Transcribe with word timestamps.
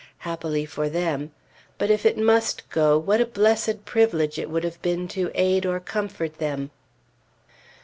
Happily 0.25 0.65
for 0.65 0.89
them; 0.89 1.29
but 1.77 1.91
if 1.91 2.07
it 2.07 2.17
must 2.17 2.67
go, 2.71 2.97
what 2.97 3.21
a 3.21 3.25
blessed 3.27 3.85
privilege 3.85 4.39
it 4.39 4.49
would 4.49 4.63
have 4.63 4.81
been 4.81 5.07
to 5.09 5.29
aid 5.35 5.63
or 5.63 5.79
comfort 5.79 6.39
them! 6.39 6.71